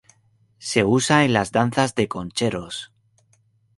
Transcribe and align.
Se 0.57 0.83
usa 0.83 1.25
en 1.25 1.33
las 1.33 1.51
Danzas 1.51 1.93
de 1.93 2.07
Concheros. 2.07 2.91